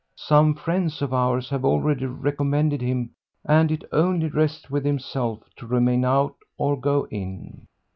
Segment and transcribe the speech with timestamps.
[0.17, 3.11] Some friends of ours have already recommended him,
[3.45, 7.67] and it only rests with himself to remain out or go in."